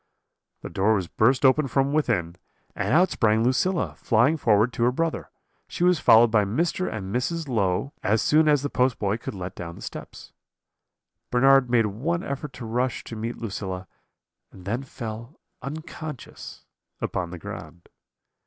The 0.61 0.69
door 0.71 0.95
was 0.95 1.07
burst 1.07 1.45
open 1.45 1.67
from 1.67 1.93
within, 1.93 2.35
and 2.75 2.91
out 2.91 3.11
sprang 3.11 3.43
Lucilla, 3.43 3.93
flying 3.93 4.35
forward 4.35 4.73
to 4.73 4.83
her 4.85 4.91
brother. 4.91 5.29
She 5.67 5.83
was 5.83 5.99
followed 5.99 6.31
by 6.31 6.43
Mr. 6.43 6.91
and 6.91 7.13
Mrs. 7.15 7.47
Low, 7.47 7.93
as 8.01 8.19
soon 8.23 8.47
as 8.47 8.63
the 8.63 8.69
postboy 8.71 9.17
could 9.19 9.35
let 9.35 9.53
down 9.53 9.75
the 9.75 9.81
steps. 9.83 10.33
"Bernard 11.29 11.69
made 11.69 11.85
one 11.85 12.23
effort 12.23 12.51
to 12.53 12.65
rush 12.65 13.03
to 13.03 13.15
meet 13.15 13.37
Lucilla, 13.37 13.87
and 14.51 14.65
then 14.65 14.81
fell 14.81 15.39
unconscious 15.61 16.65
upon 16.99 17.29
the 17.29 17.37
ground. 17.37 17.87